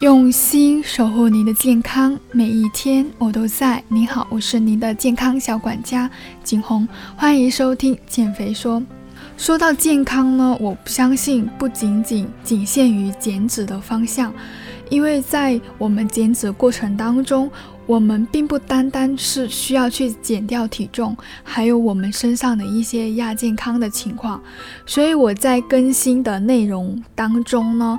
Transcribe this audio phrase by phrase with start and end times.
[0.00, 3.80] 用心守护您的健康，每一天我都在。
[3.86, 6.10] 你好，我是您的健康小管家
[6.42, 6.86] 景红，
[7.16, 8.82] 欢迎收听减肥说。
[9.36, 14.34] 说到健康呢，我不相信不仅仅仅限于减脂的方向，
[14.90, 17.48] 因为在我们减脂过程当中，
[17.86, 24.42] 我们并不单单是需要去减掉体重，还有我们身上的一些亚健康的情况。
[24.84, 27.96] 所以我在更新的内容当中呢。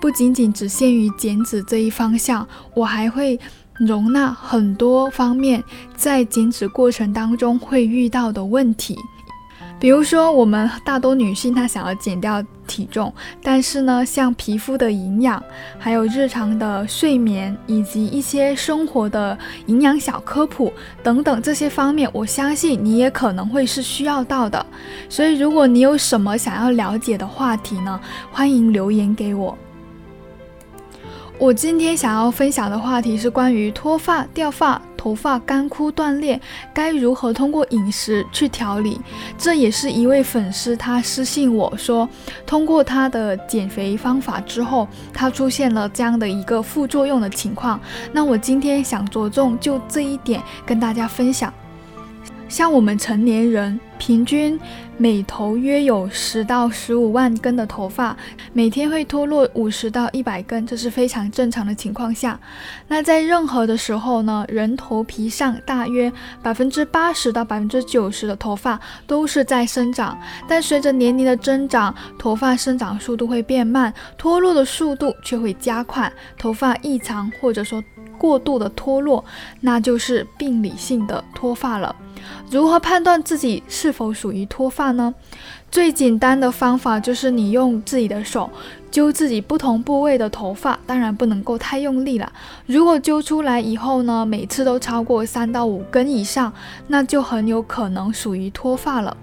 [0.00, 3.38] 不仅仅只限于减脂这一方向，我还会
[3.74, 5.62] 容纳很多方面
[5.94, 8.96] 在减脂过程当中会遇到的问题。
[9.78, 15.42] 比如说，我们大多女性她想要减掉体重，但是呢，像皮肤的营养，
[15.78, 20.70] 还有日常的睡眠，以及一些生活的营养小科普
[21.02, 24.64] 等等这些方面，我相信你也可能会是需要到的。
[25.08, 27.98] 所以，如果你有什么想要了解的话题呢，
[28.30, 29.56] 欢迎留言给我。
[31.40, 36.38] 我今天想要分享的话题是关于脱发、掉发、头发干枯断裂，
[36.74, 39.00] 该如何通过饮食去调理？
[39.38, 42.06] 这也是一位粉丝他私信我说，
[42.44, 47.80] 通过他的减肥方法之后，他出现了这样的一个副作用的情况。
[48.12, 51.50] 那我今天想着重就这一点跟大家分享。
[52.50, 54.60] 像我们成年人，平均
[55.00, 58.14] 每头约有十到十五万根的头发，
[58.52, 62.38] 每天会脱落五十到一百根，这是非常正常的情况下。
[62.86, 66.12] 那在任何的时候呢，人头皮上大约
[66.42, 77.82] 百分之八十到百分之九十的头发都是在生长，但随着年龄的增长，头发生长速度会变慢，脱落的速度却会加快，头发异常或者说。
[78.18, 79.24] 过度的脱落，
[79.62, 81.96] 那就是病理性的脱发了。
[82.50, 85.14] 如何判断自己是否属于脱发呢？
[85.70, 88.50] 最简单的方法就是你用自己的手
[88.90, 92.32] 揪自己不同部位的头发，当然不能够太用力了。
[92.66, 96.52] 如果揪出来以后呢，每次都超过三到五根以上，
[96.88, 99.16] 那就很有可能属于脱发了。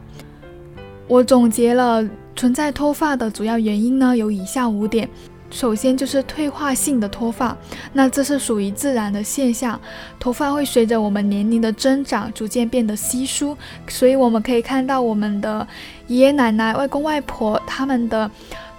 [1.07, 2.01] 我总结了
[2.35, 5.09] 存在脱发的主要原因呢，有以下五点。
[5.49, 7.57] 首先就是退化性的脱发，
[7.93, 9.79] 那这是属于自然的现象，
[10.19, 15.65] 头发会随着我们年龄的增长逐渐变得稀疏，所以我们可以看到我们的
[16.07, 18.29] 爷爷奶奶、外公外婆他们的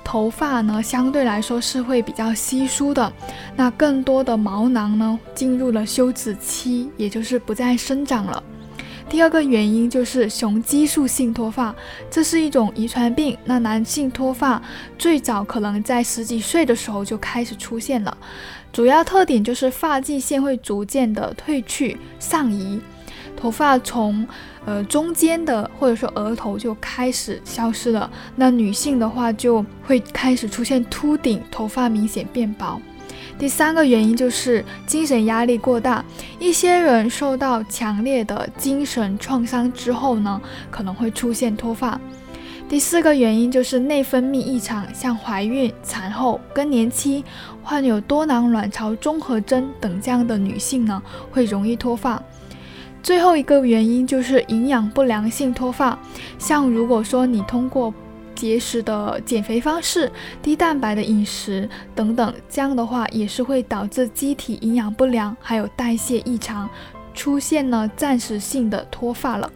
[0.05, 3.13] 头发呢，相对来说是会比较稀疏的，
[3.57, 8.43] 那更多的毛囊呢进入了休止期，也就是不再生长了。
[9.09, 11.75] 第二个原因就是雄激素性脱发，
[12.11, 13.37] 这是一种遗传病。
[13.45, 14.63] 那男性脱发
[14.99, 18.17] 最早可能在十几岁的时候就开始出现了，
[18.71, 22.81] 主要特点就是发际线会逐渐的褪去上移，
[23.35, 24.27] 头发从
[24.67, 28.11] 呃中间的或者说额头就开始消失了。
[28.37, 32.81] 那女性的话就会开始出现秃顶，头发明显变薄。
[33.39, 36.05] 第三个原因就是精神压力过大，
[36.41, 40.41] 一些人受到强烈的精神创伤之后呢，
[40.71, 42.01] 可能会出现脱发。
[42.69, 47.25] 第四个原因就是内分泌异常，像怀孕、产后、更年期、
[47.63, 51.01] 患有多囊卵巢综合征等这样的女性呢，
[51.31, 52.21] 会容易脱发。
[53.03, 55.97] 最后一个原因就是营养不良性脱发，
[56.39, 57.95] 像如果说你通过
[58.39, 60.09] 节食的减肥方式、
[60.41, 66.71] 低蛋白的饮食等等，这样的话也是会导致机体营养不良，还有代谢异常，
[67.13, 69.51] 出现了暂时性的脱发了。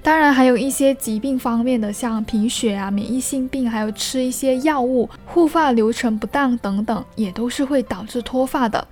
[0.00, 8.86] 当然，还有一些疾病方面的，像贫血啊、免疫性病，还有吃一些药物、护发流程不当等等，也都是会导致脱发的。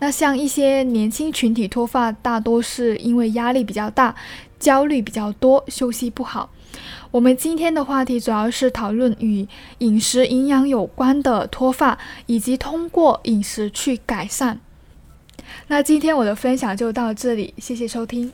[0.00, 4.14] 那像一些年轻群体脱发，大多是因为压力比较大、
[4.58, 6.50] 焦虑比较多、休息不好。
[7.10, 9.46] 我们今天的话题主要是讨论与
[9.78, 14.58] 饮食营养有关的脱发，以及通过饮食去改善。
[15.66, 18.32] 那今天我的分享就到这里，谢谢收听。